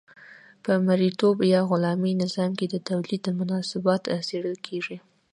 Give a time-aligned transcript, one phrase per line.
[0.63, 4.97] په مرئیتوب یا غلامي نظام کې د تولید مناسبات څیړل کیږي.